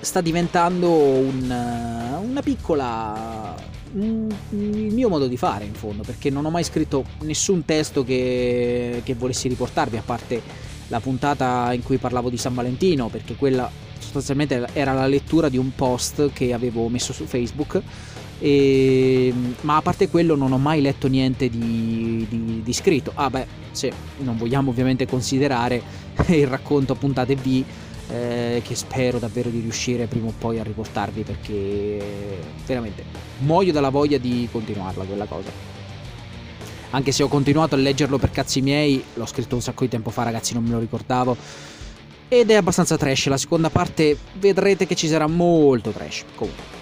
sta 0.00 0.20
diventando 0.20 0.90
un, 0.90 2.20
una 2.28 2.42
piccola 2.42 3.54
il 3.90 4.92
mio 4.92 5.08
modo 5.08 5.26
di 5.26 5.36
fare 5.38 5.64
in 5.64 5.72
fondo 5.72 6.02
perché 6.02 6.28
non 6.28 6.44
ho 6.44 6.50
mai 6.50 6.62
scritto 6.62 7.04
nessun 7.22 7.64
testo 7.64 8.04
che, 8.04 9.00
che 9.02 9.14
volessi 9.14 9.48
riportarvi 9.48 9.96
a 9.96 10.02
parte 10.04 10.42
la 10.88 11.00
puntata 11.00 11.72
in 11.72 11.82
cui 11.82 11.96
parlavo 11.96 12.28
di 12.28 12.36
San 12.36 12.54
Valentino 12.54 13.08
perché 13.08 13.34
quella 13.34 13.70
sostanzialmente 13.98 14.68
era 14.72 14.92
la 14.92 15.06
lettura 15.06 15.48
di 15.48 15.58
un 15.58 15.74
post 15.74 16.30
che 16.32 16.52
avevo 16.52 16.88
messo 16.88 17.12
su 17.12 17.24
Facebook. 17.24 17.80
E, 18.40 19.32
ma 19.62 19.76
a 19.76 19.82
parte 19.82 20.08
quello 20.08 20.36
non 20.36 20.52
ho 20.52 20.58
mai 20.58 20.80
letto 20.80 21.08
niente 21.08 21.48
di, 21.48 22.24
di, 22.28 22.62
di 22.62 22.72
scritto. 22.72 23.12
Ah 23.14 23.30
beh 23.30 23.46
se 23.72 23.92
non 24.18 24.36
vogliamo 24.36 24.70
ovviamente 24.70 25.06
considerare 25.06 25.82
il 26.28 26.46
racconto 26.46 26.94
puntate 26.94 27.34
B 27.34 27.64
eh, 28.10 28.62
che 28.64 28.74
spero 28.74 29.18
davvero 29.18 29.50
di 29.50 29.60
riuscire 29.60 30.06
prima 30.06 30.28
o 30.28 30.34
poi 30.36 30.58
a 30.58 30.62
riportarvi 30.62 31.22
perché 31.22 31.98
veramente 32.66 33.04
muoio 33.38 33.72
dalla 33.72 33.90
voglia 33.90 34.18
di 34.18 34.48
continuarla 34.50 35.04
quella 35.04 35.26
cosa. 35.26 35.76
Anche 36.90 37.12
se 37.12 37.22
ho 37.22 37.28
continuato 37.28 37.74
a 37.74 37.78
leggerlo 37.78 38.16
per 38.16 38.30
cazzi 38.30 38.62
miei, 38.62 39.02
l'ho 39.14 39.26
scritto 39.26 39.54
un 39.54 39.60
sacco 39.60 39.84
di 39.84 39.90
tempo 39.90 40.10
fa 40.10 40.22
ragazzi, 40.22 40.54
non 40.54 40.64
me 40.64 40.70
lo 40.70 40.78
ricordavo. 40.78 41.36
Ed 42.28 42.50
è 42.50 42.54
abbastanza 42.54 42.96
trash, 42.96 43.26
la 43.26 43.36
seconda 43.36 43.68
parte 43.68 44.16
vedrete 44.34 44.86
che 44.86 44.94
ci 44.94 45.06
sarà 45.06 45.26
molto 45.26 45.90
trash. 45.90 46.24
Comunque. 46.34 46.76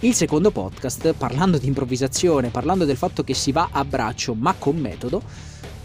Il 0.00 0.14
secondo 0.14 0.50
podcast, 0.50 1.14
parlando 1.14 1.58
di 1.58 1.66
improvvisazione, 1.66 2.48
parlando 2.48 2.84
del 2.84 2.96
fatto 2.96 3.22
che 3.22 3.34
si 3.34 3.52
va 3.52 3.68
a 3.70 3.84
braccio 3.84 4.34
ma 4.34 4.52
con 4.56 4.76
metodo, 4.76 5.22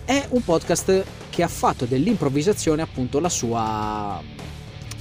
è 0.06 0.26
un 0.30 0.44
podcast 0.44 1.06
che 1.38 1.44
ha 1.44 1.48
fatto 1.48 1.86
dell'improvvisazione 1.86 2.82
appunto 2.82 3.20
la 3.20 3.30
sua, 3.30 4.20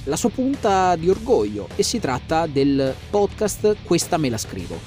la 0.03 0.15
sua 0.15 0.29
punta 0.29 0.95
di 0.95 1.09
orgoglio 1.09 1.67
e 1.75 1.81
si 1.81 1.99
tratta 1.99 2.45
del 2.45 2.93
podcast 3.09 3.77
Questa 3.81 4.17
me 4.17 4.29
la 4.29 4.37
scrivo. 4.37 4.79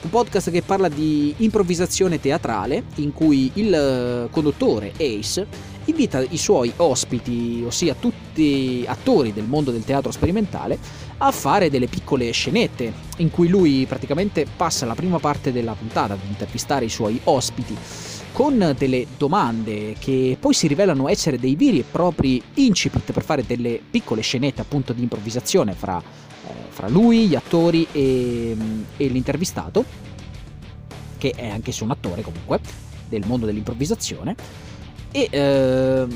Un 0.00 0.08
podcast 0.08 0.50
che 0.50 0.62
parla 0.62 0.88
di 0.88 1.34
improvvisazione 1.36 2.18
teatrale 2.18 2.84
in 2.94 3.12
cui 3.12 3.50
il 3.54 3.74
eh, 3.74 4.30
conduttore 4.30 4.94
Ace 4.96 5.46
invita 5.84 6.20
i 6.20 6.38
suoi 6.38 6.72
ospiti, 6.76 7.62
ossia 7.66 7.94
tutti 7.94 8.82
attori 8.88 9.34
del 9.34 9.44
mondo 9.44 9.72
del 9.72 9.84
teatro 9.84 10.10
sperimentale, 10.10 10.78
a 11.18 11.30
fare 11.30 11.68
delle 11.68 11.88
piccole 11.88 12.30
scenette 12.30 12.90
in 13.18 13.30
cui 13.30 13.48
lui 13.48 13.84
praticamente 13.84 14.46
passa 14.56 14.86
la 14.86 14.94
prima 14.94 15.18
parte 15.18 15.52
della 15.52 15.74
puntata 15.74 16.14
ad 16.14 16.20
intervistare 16.26 16.86
i 16.86 16.90
suoi 16.90 17.20
ospiti 17.24 17.76
con 18.36 18.74
delle 18.76 19.06
domande 19.16 19.94
che 19.98 20.36
poi 20.38 20.52
si 20.52 20.66
rivelano 20.66 21.08
essere 21.08 21.38
dei 21.38 21.56
veri 21.56 21.78
e 21.78 21.84
propri 21.90 22.42
incipit 22.52 23.10
per 23.12 23.24
fare 23.24 23.46
delle 23.46 23.80
piccole 23.90 24.20
scenette 24.20 24.60
appunto 24.60 24.92
di 24.92 25.00
improvvisazione 25.00 25.72
fra, 25.72 25.98
eh, 25.98 26.52
fra 26.68 26.86
lui, 26.86 27.28
gli 27.28 27.34
attori 27.34 27.86
e, 27.92 28.54
e, 28.98 29.06
l'intervistato, 29.06 29.82
che 31.16 31.32
è 31.34 31.48
anche 31.48 31.72
un 31.80 31.92
attore 31.92 32.20
comunque 32.20 32.60
del 33.08 33.22
mondo 33.24 33.46
dell'improvvisazione, 33.46 34.34
e 35.12 35.28
eh, 35.30 36.06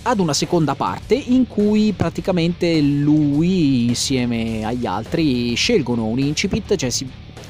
ad 0.00 0.18
una 0.18 0.32
seconda 0.32 0.74
parte 0.76 1.14
in 1.14 1.46
cui 1.46 1.92
praticamente 1.92 2.80
lui 2.80 3.88
insieme 3.88 4.64
agli 4.64 4.86
altri 4.86 5.52
scelgono 5.56 6.06
un 6.06 6.18
incipit, 6.20 6.74
cioè 6.74 6.88
si 6.88 7.06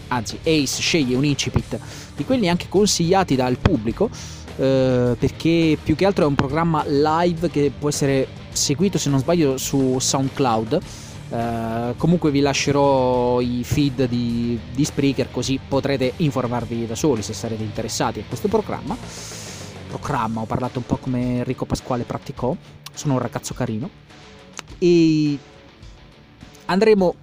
anzi 0.08 0.38
Ace 0.42 0.80
sceglie 0.80 1.16
un 1.16 1.24
incipit 1.24 1.78
di 2.14 2.24
quelli 2.24 2.48
anche 2.48 2.66
consigliati 2.68 3.36
dal 3.36 3.58
pubblico 3.58 4.10
eh, 4.56 5.16
perché 5.18 5.78
più 5.82 5.94
che 5.94 6.06
altro 6.06 6.24
è 6.24 6.26
un 6.26 6.34
programma 6.34 6.82
live 6.86 7.50
che 7.50 7.70
può 7.76 7.88
essere 7.88 8.26
seguito 8.50 8.98
se 8.98 9.10
non 9.10 9.18
sbaglio 9.18 9.56
su 9.58 9.98
SoundCloud. 9.98 10.80
Eh, 11.28 11.94
comunque 11.96 12.30
vi 12.30 12.40
lascerò 12.40 13.40
i 13.40 13.62
feed 13.64 14.06
di, 14.06 14.58
di 14.72 14.84
Spreaker 14.84 15.30
così 15.30 15.58
potrete 15.66 16.12
informarvi 16.18 16.86
da 16.86 16.94
soli 16.94 17.20
se 17.20 17.32
sarete 17.32 17.62
interessati 17.62 18.20
a 18.20 18.24
questo 18.26 18.48
programma. 18.48 18.96
Programma 19.88 20.40
ho 20.40 20.46
parlato 20.46 20.78
un 20.78 20.86
po' 20.86 20.96
come 20.96 21.38
Enrico 21.38 21.64
Pasquale 21.64 22.04
praticò 22.04 22.56
sono 22.94 23.14
un 23.14 23.18
ragazzo 23.18 23.54
carino. 23.54 23.90
E 24.78 25.38
andremo 26.66 27.14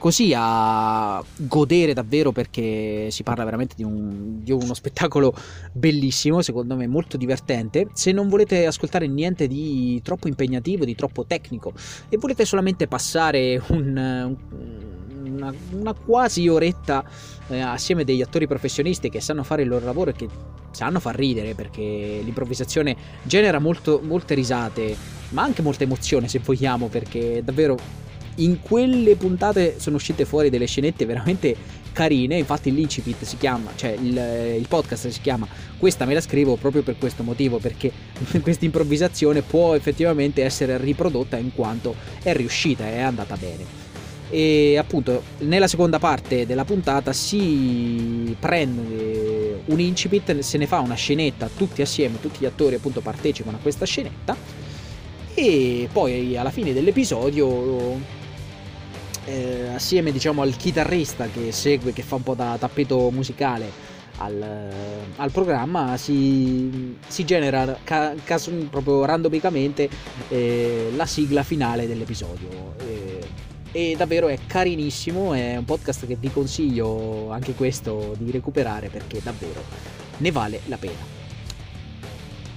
così 0.00 0.32
a 0.34 1.22
godere 1.36 1.92
davvero 1.92 2.32
perché 2.32 3.10
si 3.10 3.22
parla 3.22 3.44
veramente 3.44 3.74
di, 3.76 3.84
un, 3.84 4.42
di, 4.42 4.50
uno 4.50 4.72
spettacolo 4.72 5.34
bellissimo, 5.72 6.40
secondo 6.40 6.74
me 6.74 6.86
molto 6.86 7.18
divertente. 7.18 7.88
Se 7.92 8.10
non 8.10 8.30
volete 8.30 8.64
ascoltare 8.64 9.06
niente 9.06 9.46
di 9.46 10.00
troppo 10.02 10.26
impegnativo, 10.26 10.86
di 10.86 10.94
troppo 10.94 11.26
tecnico 11.26 11.74
e 12.08 12.16
volete 12.16 12.46
solamente 12.46 12.88
passare 12.88 13.62
un, 13.68 14.36
una, 15.22 15.54
una, 15.72 15.92
quasi 15.92 16.48
oretta 16.48 17.04
eh, 17.48 17.60
assieme 17.60 18.02
degli 18.02 18.22
attori 18.22 18.46
professionisti 18.46 19.10
che 19.10 19.20
sanno 19.20 19.42
fare 19.42 19.62
il 19.62 19.68
loro 19.68 19.84
lavoro 19.84 20.10
e 20.10 20.14
che 20.14 20.28
sanno 20.70 20.98
far 20.98 21.14
ridere 21.14 21.54
perché 21.54 21.82
l'improvvisazione 22.24 22.96
genera 23.22 23.58
molto, 23.58 24.00
molte 24.02 24.34
risate, 24.34 24.96
ma 25.30 25.42
anche 25.42 25.60
molta 25.60 25.84
emozione 25.84 26.26
se 26.26 26.38
vogliamo 26.38 26.86
perché 26.86 27.42
davvero 27.44 28.08
in 28.40 28.60
quelle 28.60 29.16
puntate 29.16 29.76
sono 29.78 29.96
uscite 29.96 30.24
fuori 30.24 30.50
delle 30.50 30.66
scenette 30.66 31.06
veramente 31.06 31.56
carine. 31.92 32.36
Infatti, 32.36 32.72
l'incipit 32.72 33.22
si 33.24 33.36
chiama, 33.36 33.70
cioè 33.74 33.90
il, 33.90 34.56
il, 34.58 34.66
podcast 34.68 35.08
si 35.08 35.20
chiama 35.20 35.46
Questa 35.76 36.04
me 36.04 36.14
la 36.14 36.20
scrivo 36.20 36.56
proprio 36.56 36.82
per 36.82 36.96
questo 36.98 37.22
motivo. 37.22 37.58
Perché 37.58 37.92
questa 38.42 38.64
improvvisazione 38.64 39.42
può 39.42 39.74
effettivamente 39.74 40.42
essere 40.42 40.76
riprodotta 40.78 41.36
in 41.36 41.52
quanto 41.54 41.94
è 42.22 42.34
riuscita, 42.34 42.86
è 42.86 43.00
andata 43.00 43.36
bene. 43.36 43.88
E 44.32 44.78
appunto, 44.78 45.22
nella 45.38 45.66
seconda 45.66 45.98
parte 45.98 46.46
della 46.46 46.64
puntata 46.64 47.12
si 47.12 48.36
prende 48.38 49.62
un 49.64 49.80
incipit, 49.80 50.38
se 50.38 50.56
ne 50.56 50.66
fa 50.66 50.78
una 50.78 50.94
scenetta 50.94 51.50
tutti 51.54 51.82
assieme, 51.82 52.20
tutti 52.20 52.38
gli 52.40 52.44
attori 52.44 52.76
appunto 52.76 53.00
partecipano 53.00 53.56
a 53.56 53.60
questa 53.60 53.84
scenetta. 53.84 54.36
E 55.34 55.88
poi 55.92 56.36
alla 56.36 56.50
fine 56.50 56.72
dell'episodio 56.72 58.18
eh, 59.30 59.68
assieme 59.74 60.10
diciamo 60.12 60.42
al 60.42 60.56
chitarrista 60.56 61.28
che 61.28 61.52
segue, 61.52 61.92
che 61.92 62.02
fa 62.02 62.16
un 62.16 62.22
po' 62.22 62.34
da 62.34 62.56
tappeto 62.58 63.10
musicale 63.10 63.70
al, 64.18 64.44
al 65.16 65.30
programma, 65.30 65.96
si, 65.96 66.96
si 67.06 67.24
genera 67.24 67.78
ca- 67.84 68.14
caso, 68.24 68.50
proprio 68.68 69.04
randomicamente 69.04 69.88
eh, 70.28 70.90
la 70.94 71.06
sigla 71.06 71.42
finale 71.42 71.86
dell'episodio. 71.86 72.74
Eh, 72.78 73.48
e 73.72 73.94
davvero 73.96 74.26
è 74.26 74.36
carinissimo, 74.46 75.32
è 75.32 75.56
un 75.56 75.64
podcast 75.64 76.04
che 76.06 76.16
vi 76.16 76.30
consiglio 76.32 77.30
anche 77.30 77.54
questo 77.54 78.16
di 78.18 78.32
recuperare 78.32 78.88
perché 78.88 79.20
davvero 79.22 79.62
ne 80.18 80.30
vale 80.32 80.60
la 80.66 80.76
pena. 80.76 81.18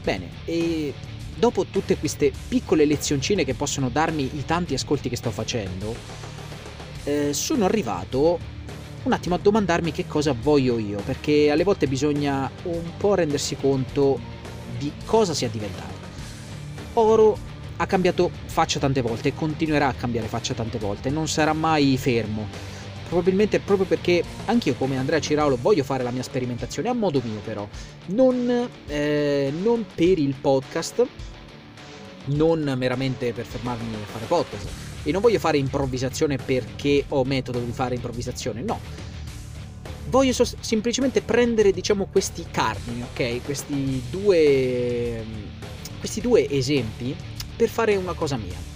Bene, 0.03 0.29
e 0.45 0.91
dopo 1.35 1.65
tutte 1.65 1.97
queste 1.97 2.31
piccole 2.47 2.85
lezioncine 2.85 3.45
che 3.45 3.53
possono 3.53 3.89
darmi 3.89 4.23
i 4.23 4.43
tanti 4.43 4.73
ascolti 4.73 5.07
che 5.07 5.15
sto 5.15 5.29
facendo, 5.29 6.32
eh, 7.03 7.33
sono 7.33 7.65
arrivato 7.65 8.39
un 9.03 9.11
attimo 9.11 9.35
a 9.35 9.37
domandarmi 9.37 9.91
che 9.91 10.07
cosa 10.07 10.33
voglio 10.33 10.77
io, 10.77 11.01
perché 11.05 11.51
alle 11.51 11.63
volte 11.63 11.87
bisogna 11.87 12.49
un 12.63 12.91
po' 12.97 13.15
rendersi 13.15 13.55
conto 13.55 14.19
di 14.77 14.91
cosa 15.05 15.33
sia 15.33 15.49
diventato. 15.49 16.01
Oro 16.93 17.37
ha 17.77 17.85
cambiato 17.85 18.31
faccia 18.45 18.79
tante 18.79 19.01
volte 19.01 19.29
e 19.29 19.33
continuerà 19.33 19.87
a 19.87 19.93
cambiare 19.93 20.27
faccia 20.27 20.53
tante 20.53 20.77
volte, 20.77 21.09
non 21.09 21.27
sarà 21.27 21.53
mai 21.53 21.97
fermo. 21.97 22.47
Probabilmente 23.07 23.59
proprio 23.59 23.85
perché 23.85 24.23
anch'io 24.45 24.73
come 24.73 24.97
Andrea 24.97 25.19
Ciraulo 25.19 25.57
voglio 25.61 25.83
fare 25.83 26.03
la 26.03 26.09
mia 26.09 26.23
sperimentazione 26.23 26.89
a 26.89 26.93
modo 26.93 27.21
mio 27.23 27.41
però, 27.43 27.67
non, 28.07 28.69
eh, 28.87 29.53
non 29.61 29.85
per 29.93 30.17
il 30.17 30.33
podcast, 30.39 31.05
non 32.25 32.73
meramente 32.77 33.33
per 33.33 33.45
fermarmi 33.45 33.93
a 33.93 34.05
fare 34.05 34.25
podcast, 34.25 34.92
e 35.03 35.11
non 35.11 35.21
voglio 35.21 35.39
fare 35.39 35.57
improvvisazione 35.57 36.37
perché 36.37 37.05
ho 37.09 37.23
metodo 37.23 37.59
di 37.59 37.71
fare 37.71 37.95
improvvisazione, 37.95 38.61
no. 38.61 38.79
Voglio 40.09 40.33
so- 40.33 40.45
semplicemente 40.59 41.21
prendere, 41.21 41.71
diciamo, 41.71 42.07
questi 42.11 42.45
cardini, 42.49 43.01
ok? 43.01 43.43
Questi 43.43 44.03
due, 44.09 45.23
questi 45.99 46.21
due 46.21 46.49
esempi 46.49 47.15
per 47.55 47.69
fare 47.69 47.95
una 47.95 48.13
cosa 48.13 48.37
mia. 48.37 48.71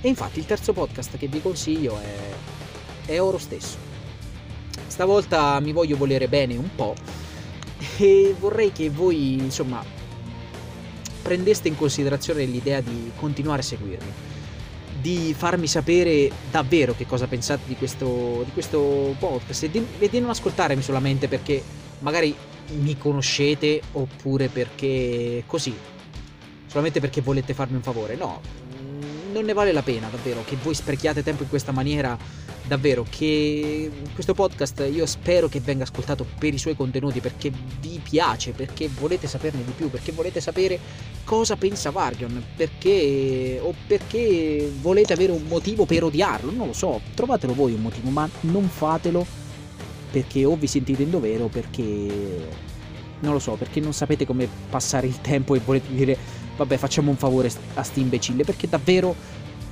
E 0.00 0.08
infatti 0.08 0.38
il 0.38 0.46
terzo 0.46 0.72
podcast 0.72 1.16
che 1.16 1.26
vi 1.26 1.40
consiglio 1.40 1.98
è, 1.98 3.10
è 3.12 3.20
oro 3.20 3.38
stesso. 3.38 3.76
Stavolta 4.86 5.58
mi 5.60 5.72
voglio 5.72 5.96
volere 5.96 6.28
bene 6.28 6.56
un 6.56 6.68
po' 6.74 6.94
e 7.98 8.34
vorrei 8.38 8.72
che 8.72 8.88
voi, 8.90 9.34
insomma, 9.34 9.84
prendeste 11.22 11.68
in 11.68 11.76
considerazione 11.76 12.44
l'idea 12.44 12.80
di 12.80 13.10
continuare 13.16 13.60
a 13.60 13.64
seguirmi, 13.64 14.12
di 15.00 15.34
farmi 15.36 15.66
sapere 15.66 16.30
davvero 16.50 16.94
che 16.94 17.06
cosa 17.06 17.26
pensate 17.26 17.62
di 17.66 17.76
questo, 17.76 18.42
di 18.44 18.50
questo 18.52 19.14
podcast 19.18 19.64
e 19.64 19.70
di, 19.70 19.86
e 19.98 20.08
di 20.08 20.20
non 20.20 20.30
ascoltarmi 20.30 20.82
solamente 20.82 21.28
perché 21.28 21.62
magari 22.00 22.34
mi 22.80 22.96
conoscete 22.98 23.80
oppure 23.92 24.48
perché 24.48 25.44
così, 25.46 25.74
solamente 26.66 27.00
perché 27.00 27.20
volete 27.20 27.54
farmi 27.54 27.76
un 27.76 27.82
favore. 27.82 28.16
No, 28.16 28.40
non 29.32 29.44
ne 29.44 29.52
vale 29.52 29.72
la 29.72 29.82
pena 29.82 30.08
davvero 30.08 30.42
che 30.44 30.56
voi 30.62 30.74
sprechiate 30.74 31.22
tempo 31.22 31.42
in 31.42 31.48
questa 31.48 31.72
maniera 31.72 32.16
davvero 32.66 33.06
che 33.08 33.90
questo 34.12 34.34
podcast 34.34 34.88
io 34.92 35.06
spero 35.06 35.48
che 35.48 35.60
venga 35.60 35.84
ascoltato 35.84 36.26
per 36.38 36.52
i 36.52 36.58
suoi 36.58 36.74
contenuti 36.74 37.20
perché 37.20 37.52
vi 37.80 38.00
piace, 38.02 38.52
perché 38.52 38.88
volete 38.88 39.26
saperne 39.26 39.64
di 39.64 39.72
più, 39.72 39.88
perché 39.88 40.12
volete 40.12 40.40
sapere 40.40 40.78
cosa 41.24 41.56
pensa 41.56 41.90
Vargion, 41.90 42.42
perché 42.56 43.58
o 43.62 43.74
perché 43.86 44.70
volete 44.80 45.12
avere 45.12 45.32
un 45.32 45.44
motivo 45.46 45.86
per 45.86 46.04
odiarlo, 46.04 46.50
non 46.50 46.68
lo 46.68 46.72
so, 46.72 47.00
trovatelo 47.14 47.54
voi 47.54 47.74
un 47.74 47.82
motivo, 47.82 48.10
ma 48.10 48.28
non 48.42 48.68
fatelo 48.68 49.24
perché 50.10 50.44
o 50.44 50.56
vi 50.56 50.66
sentite 50.66 51.02
in 51.02 51.10
dovere 51.10 51.42
o 51.42 51.48
perché 51.48 51.84
non 53.20 53.32
lo 53.32 53.38
so, 53.38 53.52
perché 53.52 53.80
non 53.80 53.92
sapete 53.92 54.26
come 54.26 54.48
passare 54.68 55.06
il 55.06 55.20
tempo 55.20 55.54
e 55.54 55.60
volete 55.64 55.92
dire 55.92 56.16
vabbè 56.56 56.76
facciamo 56.78 57.10
un 57.10 57.16
favore 57.16 57.50
a 57.74 57.82
sti 57.82 58.00
imbecille, 58.00 58.44
perché 58.44 58.68
davvero 58.68 59.14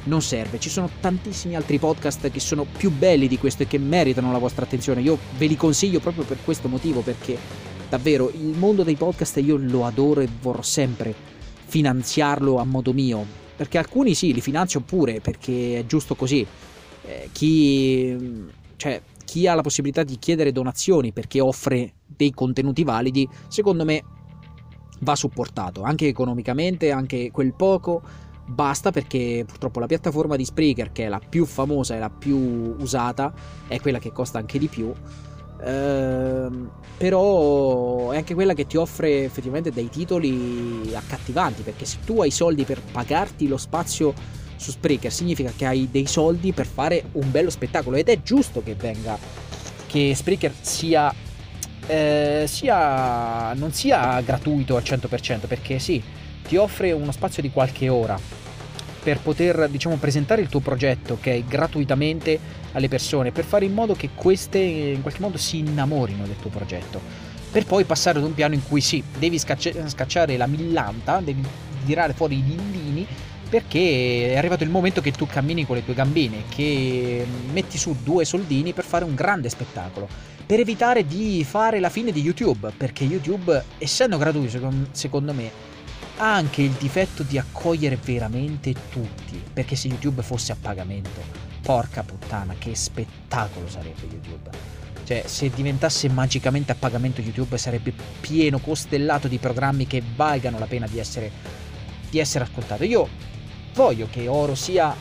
non 0.05 0.23
serve. 0.23 0.59
Ci 0.59 0.69
sono 0.69 0.91
tantissimi 1.01 1.55
altri 1.55 1.79
podcast 1.79 2.31
che 2.31 2.41
sono 2.41 2.65
più 2.65 2.91
belli 2.91 3.29
di 3.29 3.39
questo 3.39 3.63
e 3.63 3.67
che 3.67 3.79
meritano 3.79 4.33
la 4.33 4.39
vostra 4.39 4.65
attenzione. 4.65 5.01
Io 5.01 5.19
ve 5.37 5.47
li 5.47 5.57
consiglio 5.57 6.01
proprio 6.01 6.25
per 6.25 6.39
questo 6.45 6.69
motivo, 6.69 7.01
perché 7.01 7.39
davvero 7.89 8.31
il 8.31 8.57
mondo 8.57 8.83
dei 8.83 8.97
podcast 8.97 9.37
io 9.39 9.57
lo 9.57 9.85
adoro 9.85 10.21
e 10.21 10.29
vorrò 10.41 10.63
sempre 10.63 11.15
finanziarlo 11.65 12.59
a 12.59 12.65
modo 12.65 12.93
mio. 12.93 13.43
Perché 13.57 13.79
alcuni 13.79 14.15
sì, 14.15 14.33
li 14.33 14.41
finanzio 14.41 14.81
pure, 14.81 15.21
perché 15.21 15.79
è 15.79 15.87
giusto 15.87 16.15
così. 16.15 16.45
Eh, 17.07 17.29
chi, 17.33 18.47
cioè, 18.77 19.01
chi 19.25 19.47
ha 19.47 19.55
la 19.55 19.63
possibilità 19.63 20.03
di 20.03 20.19
chiedere 20.19 20.53
donazioni 20.53 21.13
perché 21.13 21.41
offre 21.41 21.95
dei 22.07 22.33
contenuti 22.33 22.83
validi, 22.83 23.29
secondo 23.49 23.85
me 23.85 24.03
va 25.01 25.15
supportato, 25.15 25.83
anche 25.83 26.07
economicamente, 26.07 26.91
anche 26.91 27.31
quel 27.31 27.53
poco 27.55 28.03
basta 28.47 28.91
perché 28.91 29.45
purtroppo 29.47 29.81
la 29.81 29.87
piattaforma 29.87 30.37
di 30.37 30.45
Spreaker, 30.45 30.93
che 30.93 31.05
è 31.05 31.09
la 31.09 31.21
più 31.21 31.45
famosa 31.45 31.97
e 31.97 31.99
la 31.99 32.11
più 32.11 32.37
usata, 32.79 33.33
è 33.67 33.81
quella 33.81 33.99
che 33.99 34.13
costa 34.13 34.39
anche 34.39 34.59
di 34.59 34.69
più. 34.69 34.93
Ehm, 35.63 36.71
però 36.97 38.11
è 38.11 38.17
anche 38.17 38.35
quella 38.35 38.55
che 38.55 38.67
ti 38.67 38.77
offre 38.77 39.25
effettivamente 39.25 39.71
dei 39.71 39.89
titoli 39.89 40.93
accattivanti 40.95 41.63
perché 41.63 41.85
se 41.85 41.99
tu 42.05 42.21
hai 42.21 42.31
soldi 42.31 42.65
per 42.65 42.83
pagarti 42.83 43.47
lo 43.47 43.57
spazio 43.57 44.13
su 44.57 44.73
Spreaker 44.73 45.13
significa 45.13 45.53
che 45.57 45.65
hai 45.65 45.89
dei 45.91 46.07
soldi 46.07 46.53
per 46.53 46.67
fare 46.67 47.05
un 47.13 47.31
bello 47.31 47.51
spettacolo 47.51 47.97
ed 47.97 48.09
è 48.09 48.21
giusto 48.23 48.63
che 48.63 48.75
venga 48.75 49.17
che 49.87 50.13
Spreaker 50.15 50.53
sia, 50.61 51.15
eh, 51.87 52.45
sia 52.47 53.55
non 53.55 53.73
sia 53.73 54.21
gratuito 54.21 54.77
al 54.77 54.83
100% 54.83 55.47
perché 55.47 55.79
sì 55.79 56.03
ti 56.47 56.57
offre 56.57 56.93
uno 56.93 57.13
spazio 57.13 57.43
di 57.43 57.51
qualche 57.51 57.89
ora 57.89 58.19
per 59.05 59.21
poter 59.21 59.69
diciamo 59.69 59.97
presentare 59.97 60.41
il 60.41 60.49
tuo 60.49 60.61
progetto 60.61 61.15
ok 61.15 61.45
gratuitamente 61.47 62.41
alle 62.73 62.89
persone 62.89 63.33
per 63.33 63.45
fare 63.45 63.67
in 63.67 63.75
modo 63.75 63.95
che 63.95 64.11
queste 64.15 64.59
in 64.59 65.03
qualche 65.03 65.21
modo 65.21 65.37
si 65.37 65.59
innamorino 65.59 66.27
del 66.27 66.37
tuo 66.41 66.51
progetto. 66.51 67.01
Per 67.51 67.67
poi 67.67 67.85
passare 67.85 68.19
ad 68.19 68.25
un 68.25 68.35
piano 68.35 68.55
in 68.55 68.67
cui 68.67 68.81
sì 68.81 69.03
devi 69.19 69.39
scacci- 69.39 69.75
scacciare 69.87 70.37
la 70.37 70.47
millanta 70.47 71.21
devi 71.21 71.43
tirare 71.85 72.15
fuori 72.15 72.39
i 72.39 72.45
lillini 72.45 73.07
perché 73.49 74.33
è 74.33 74.37
arrivato 74.37 74.65
il 74.65 74.71
momento 74.71 75.01
che 75.01 75.13
tu 75.13 75.27
cammini 75.27 75.65
con 75.65 75.77
le 75.77 75.85
tue 75.85 75.95
gambine 75.95 76.45
che 76.49 77.25
metti 77.53 77.79
su 77.79 77.95
due 78.03 78.25
soldini 78.25 78.73
per 78.73 78.85
fare 78.85 79.05
un 79.05 79.15
grande 79.15 79.49
spettacolo. 79.49 80.09
Per 80.47 80.59
evitare 80.59 81.07
di 81.07 81.45
fare 81.45 81.79
la 81.79 81.91
fine 81.91 82.11
di 82.11 82.21
YouTube 82.21 82.73
perché 82.77 83.05
YouTube 83.05 83.63
essendo 83.79 84.19
gratuito 84.19 84.89
secondo 84.91 85.33
me 85.33 85.73
ha 86.17 86.35
anche 86.35 86.63
il 86.63 86.73
difetto 86.73 87.23
di 87.23 87.39
accogliere 87.39 87.97
veramente 87.97 88.73
tutti, 88.91 89.43
perché 89.53 89.75
se 89.75 89.89
YouTube 89.89 90.23
fosse 90.23 90.53
a 90.53 90.57
pagamento, 90.61 91.21
porca 91.61 92.03
puttana, 92.03 92.55
che 92.57 92.75
spettacolo 92.75 93.69
sarebbe 93.69 94.03
YouTube. 94.03 94.51
Cioè, 95.05 95.25
se 95.27 95.51
diventasse 95.51 96.09
magicamente 96.09 96.73
a 96.73 96.77
pagamento 96.77 97.21
YouTube 97.21 97.59
sarebbe 97.59 97.93
pieno, 98.21 98.59
costellato 98.59 99.29
di 99.29 99.39
programmi 99.39 99.87
che 99.87 100.03
valgano 100.15 100.59
la 100.59 100.67
pena 100.67 100.87
di 100.87 100.99
essere, 100.99 101.31
di 102.09 102.19
essere 102.19 102.45
ascoltato. 102.45 102.85
Io 102.85 103.09
voglio 103.75 104.07
che 104.11 104.29
Oro 104.29 104.55
sia... 104.55 104.95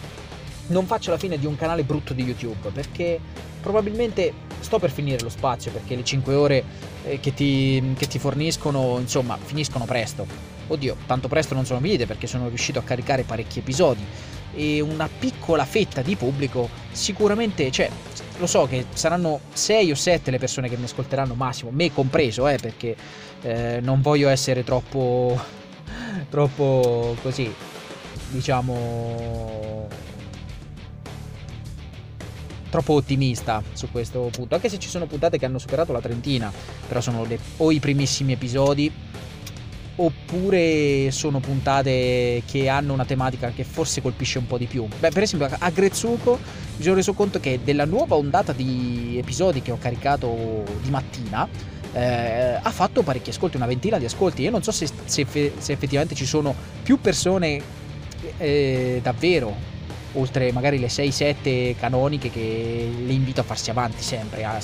non 0.67 0.85
faccia 0.87 1.11
la 1.11 1.17
fine 1.17 1.37
di 1.37 1.45
un 1.45 1.55
canale 1.55 1.83
brutto 1.83 2.13
di 2.13 2.23
YouTube, 2.23 2.69
perché 2.71 3.19
probabilmente 3.61 4.33
sto 4.59 4.79
per 4.79 4.89
finire 4.89 5.21
lo 5.21 5.29
spazio, 5.29 5.71
perché 5.71 5.95
le 5.95 6.03
5 6.03 6.33
ore 6.33 6.63
eh, 7.05 7.19
che 7.19 7.33
ti, 7.33 7.93
che 7.95 8.07
ti 8.07 8.17
forniscono, 8.17 8.97
insomma, 8.99 9.37
finiscono 9.37 9.85
presto 9.85 10.52
oddio, 10.67 10.95
tanto 11.05 11.27
presto 11.27 11.53
non 11.53 11.65
sono 11.65 11.79
finite 11.79 12.05
perché 12.05 12.27
sono 12.27 12.47
riuscito 12.47 12.79
a 12.79 12.83
caricare 12.83 13.23
parecchi 13.23 13.59
episodi. 13.59 14.05
E 14.55 14.81
una 14.81 15.09
piccola 15.09 15.65
fetta 15.65 16.01
di 16.01 16.15
pubblico 16.15 16.69
sicuramente, 16.91 17.71
cioè, 17.71 17.89
lo 18.37 18.45
so 18.45 18.67
che 18.67 18.85
saranno 18.93 19.39
6 19.51 19.91
o 19.91 19.95
7 19.95 20.29
le 20.31 20.37
persone 20.37 20.69
che 20.69 20.77
mi 20.77 20.83
ascolteranno 20.83 21.33
massimo, 21.33 21.71
me 21.71 21.91
compreso, 21.91 22.47
eh, 22.47 22.57
perché 22.57 22.95
eh, 23.41 23.79
non 23.81 24.01
voglio 24.01 24.29
essere 24.29 24.63
troppo, 24.63 25.39
troppo 26.29 27.15
così, 27.21 27.51
diciamo, 28.29 29.87
troppo 32.69 32.93
ottimista 32.93 33.61
su 33.73 33.91
questo 33.91 34.29
punto, 34.31 34.55
anche 34.55 34.69
se 34.69 34.79
ci 34.79 34.89
sono 34.89 35.05
puntate 35.05 35.37
che 35.37 35.45
hanno 35.45 35.59
superato 35.59 35.91
la 35.91 36.01
trentina, 36.01 36.51
però 36.87 37.01
sono 37.01 37.23
le, 37.23 37.37
o 37.57 37.71
i 37.71 37.79
primissimi 37.79 38.33
episodi 38.33 38.91
oppure 39.95 41.11
sono 41.11 41.39
puntate 41.39 42.41
che 42.49 42.67
hanno 42.67 42.93
una 42.93 43.05
tematica 43.05 43.51
che 43.51 43.63
forse 43.63 44.01
colpisce 44.01 44.39
un 44.39 44.47
po' 44.47 44.57
di 44.57 44.65
più. 44.65 44.87
Beh, 44.87 45.09
per 45.09 45.23
esempio 45.23 45.55
a 45.57 45.69
Grezzuko 45.69 46.39
mi 46.77 46.83
sono 46.83 46.95
reso 46.95 47.13
conto 47.13 47.39
che 47.39 47.59
della 47.63 47.85
nuova 47.85 48.15
ondata 48.15 48.53
di 48.53 49.17
episodi 49.19 49.61
che 49.61 49.71
ho 49.71 49.77
caricato 49.77 50.63
di 50.81 50.89
mattina 50.89 51.47
eh, 51.93 52.59
ha 52.61 52.71
fatto 52.71 53.03
parecchi 53.03 53.29
ascolti, 53.29 53.57
una 53.57 53.67
ventina 53.67 53.97
di 53.97 54.05
ascolti. 54.05 54.41
Io 54.41 54.49
non 54.49 54.63
so 54.63 54.71
se, 54.71 54.89
se, 55.05 55.25
se 55.25 55.71
effettivamente 55.71 56.15
ci 56.15 56.25
sono 56.25 56.55
più 56.81 56.99
persone 56.99 57.61
eh, 58.37 58.99
davvero, 59.03 59.55
oltre 60.13 60.51
magari 60.51 60.79
le 60.79 60.87
6-7 60.87 61.75
canoniche, 61.75 62.31
che 62.31 62.89
le 63.05 63.13
invito 63.13 63.41
a 63.41 63.43
farsi 63.43 63.69
avanti 63.69 64.01
sempre 64.01 64.43
a, 64.43 64.59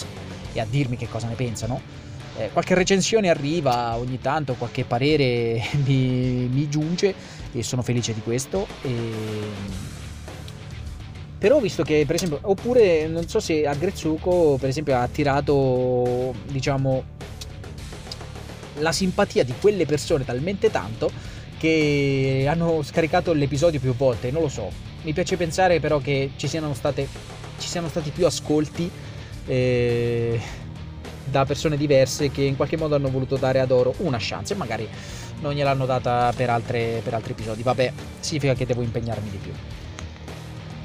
e 0.54 0.60
a 0.60 0.65
dirmi 0.68 0.98
che 0.98 1.08
cosa 1.08 1.28
ne 1.28 1.36
pensano 1.36 2.08
eh, 2.39 2.49
qualche 2.52 2.73
recensione 2.73 3.30
arriva 3.30 3.97
ogni 3.97 4.19
tanto, 4.19 4.54
qualche 4.54 4.86
parere 4.86 5.62
mi, 5.86 6.47
mi 6.52 6.69
giunge 6.69 7.13
e 7.52 7.63
sono 7.63 7.82
felice 7.82 8.13
di 8.13 8.21
questo. 8.21 8.65
E... 8.82 8.91
Però 11.38 11.60
visto 11.60 11.84
che 11.84 12.04
per 12.06 12.15
esempio, 12.15 12.39
oppure 12.41 13.08
non 13.08 13.28
so 13.28 13.39
se 13.39 13.65
a 13.65 13.73
Grezzuko 13.73 14.58
per 14.60 14.69
esempio 14.69 14.95
ha 14.95 15.02
attirato 15.02 16.34
diciamo 16.47 17.17
la 18.80 18.91
simpatia 18.91 19.43
di 19.43 19.54
quelle 19.60 19.86
persone 19.86 20.25
talmente 20.25 20.69
tanto 20.69 21.10
che 21.58 22.45
hanno 22.47 22.82
scaricato 22.84 23.34
l'episodio 23.34 23.80
più 23.80 23.93
volte, 23.95 24.32
non 24.32 24.41
lo 24.41 24.49
so. 24.49 24.69
Mi 25.04 25.13
piace 25.13 25.38
pensare 25.38 25.80
però 25.80 25.99
che 25.99 26.32
ci 26.36 26.47
siano, 26.47 26.73
state, 26.73 27.08
ci 27.58 27.67
siano 27.67 27.88
stati 27.88 28.12
più 28.12 28.25
ascolti 28.25 28.89
eh, 29.45 30.39
da 31.30 31.46
persone 31.46 31.78
diverse 31.78 32.30
che 32.30 32.42
in 32.42 32.56
qualche 32.56 32.78
modo 32.78 32.96
hanno 32.96 33.10
voluto 33.10 33.38
dare 33.38 33.60
ad 33.60 33.72
Oro 33.72 33.94
una 33.98 34.18
chance 34.20 34.54
e 34.54 34.58
magari 34.58 34.88
non 35.42 35.54
gliel'hanno 35.54 35.86
data 35.86 36.34
per, 36.36 36.50
altre, 36.50 37.02
per 37.04 37.13
altri 37.13 37.32
episodi. 37.32 37.63
Vabbè, 37.63 37.92
significa 38.20 38.54
che 38.54 38.65
devo 38.65 38.82
impegnarmi 38.82 39.30
di 39.30 39.38
più. 39.38 39.52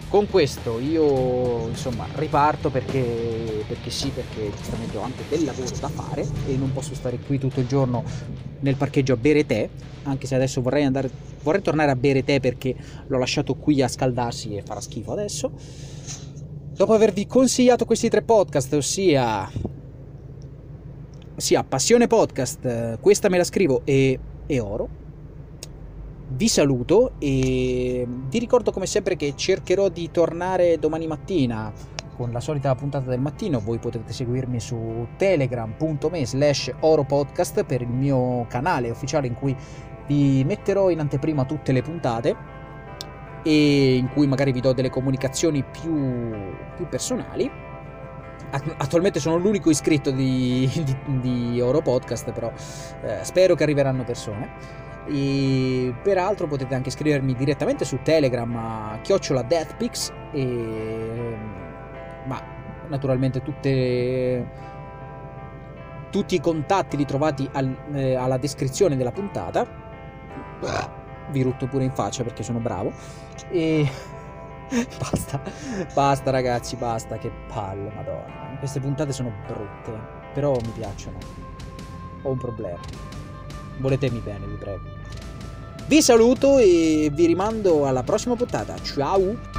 Con 0.09 0.29
questo 0.31 0.79
io 0.79 1.67
insomma 1.67 2.07
riparto 2.15 2.71
perché, 2.71 3.65
perché 3.67 3.91
sì, 3.91 4.11
perché 4.11 4.53
giustamente 4.57 4.97
ho 4.97 5.03
anche 5.03 5.25
del 5.29 5.45
lavoro 5.45 5.69
da 5.81 5.89
fare 5.89 6.25
e 6.47 6.57
non 6.57 6.73
posso 6.73 6.95
stare 6.95 7.19
qui 7.19 7.39
tutto 7.39 7.59
il 7.59 7.67
giorno 7.67 8.05
nel 8.61 8.77
parcheggio 8.77 9.15
a 9.15 9.17
bere 9.17 9.45
tè, 9.45 9.69
anche 10.05 10.29
se 10.29 10.37
adesso 10.37 10.63
vorrei 10.63 10.85
andare, 10.85 11.11
vorrei 11.43 11.63
tornare 11.63 11.91
a 11.91 11.97
bere 11.97 12.23
tè 12.23 12.39
perché 12.39 12.77
l'ho 13.09 13.19
lasciato 13.19 13.57
qui 13.57 13.83
a 13.83 13.89
scaldarsi 13.89 14.55
e 14.55 14.63
farà 14.63 14.81
schifo 14.81 15.11
adesso. 15.13 15.51
Dopo 16.75 16.93
avervi 16.93 17.27
consigliato 17.27 17.85
questi 17.85 18.09
tre 18.09 18.23
podcast, 18.23 18.73
ossia 18.73 19.51
sia 21.45 21.63
Passione 21.63 22.07
Podcast, 22.07 22.99
questa 23.01 23.29
me 23.29 23.37
la 23.37 23.45
scrivo 23.45 23.83
e, 23.85 24.19
e 24.47 24.61
Oro. 24.61 24.89
Vi 26.27 26.49
saluto 26.49 27.13
e 27.19 28.07
vi 28.09 28.39
ricordo 28.39 28.73
come 28.73 28.87
sempre 28.87 29.15
che 29.15 29.35
cercherò 29.37 29.91
di 29.91 30.11
tornare 30.11 30.79
domani 30.79 31.07
mattina 31.07 31.71
con 32.17 32.33
la 32.33 32.41
solita 32.41 32.75
puntata 32.75 33.11
del 33.11 33.21
mattino. 33.21 33.61
Voi 33.61 33.77
potete 33.77 34.11
seguirmi 34.11 34.59
su 34.59 35.07
telegram.me 35.19 36.25
slash 36.25 36.73
oropodcast 36.81 37.65
per 37.65 37.83
il 37.83 37.91
mio 37.91 38.47
canale 38.49 38.89
ufficiale 38.89 39.27
in 39.27 39.35
cui 39.35 39.55
Vi 40.07 40.45
metterò 40.45 40.89
in 40.89 41.01
anteprima 41.01 41.45
tutte 41.45 41.73
le 41.73 41.83
puntate 41.83 42.37
e 43.43 43.97
in 43.97 44.09
cui 44.09 44.27
magari 44.27 44.53
vi 44.53 44.61
do 44.61 44.73
delle 44.73 44.89
comunicazioni 44.89 45.63
più, 45.63 46.31
più 46.75 46.89
personali. 46.89 47.74
Attualmente 48.51 49.19
sono 49.21 49.37
l'unico 49.37 49.71
iscritto 49.71 50.11
di, 50.11 50.71
di, 50.85 51.21
di 51.21 51.61
Oro 51.61 51.81
Podcast, 51.81 52.33
però 52.33 52.53
eh, 53.03 53.19
spero 53.23 53.55
che 53.55 53.63
arriveranno 53.63 54.05
persone. 54.05 54.83
E 55.07 55.95
peraltro 56.03 56.47
potete 56.47 56.75
anche 56.75 56.91
scrivermi 56.91 57.35
direttamente 57.35 57.85
su 57.85 57.99
Telegram 58.03 58.57
a 58.57 58.99
chiocciola 59.03 59.43
Deathpix 59.43 60.11
e 60.33 61.37
ma 62.25 62.41
naturalmente 62.89 63.43
tutte, 63.43 64.49
tutti 66.11 66.35
i 66.35 66.41
contatti 66.41 66.97
li 66.97 67.05
trovate 67.05 67.47
al, 67.53 67.77
eh, 67.93 68.15
alla 68.15 68.39
descrizione 68.39 68.97
della 68.97 69.13
puntata 69.13 69.83
vi 71.31 71.43
rutto 71.43 71.67
pure 71.67 71.85
in 71.85 71.93
faccia 71.93 72.23
perché 72.23 72.43
sono 72.43 72.59
bravo 72.59 72.93
e 73.51 73.89
basta. 74.99 75.41
Basta 75.93 76.31
ragazzi 76.31 76.77
basta. 76.77 77.19
Che 77.19 77.31
palle 77.49 77.91
madonna. 77.95 78.57
Queste 78.59 78.81
puntate 78.81 79.13
sono 79.13 79.33
brutte 79.47 80.23
però 80.35 80.57
mi 80.61 80.73
piacciono. 80.75 81.17
Ho 82.23 82.31
un 82.31 82.39
problema. 82.39 82.81
Voletemi 83.79 84.19
bene 84.19 84.47
vi 84.47 84.57
prego. 84.57 84.83
Vi 85.87 86.03
saluto 86.03 86.59
e 86.59 87.11
vi 87.13 87.27
rimando 87.27 87.87
alla 87.87 88.03
prossima 88.03 88.35
puntata. 88.35 88.75
Ciao! 88.83 89.54